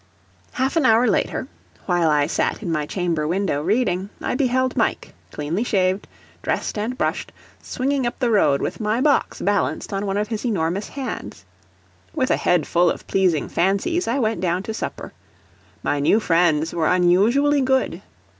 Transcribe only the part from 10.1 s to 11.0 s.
of his enormous